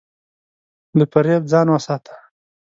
[0.97, 2.15] له فریب ځان وساته.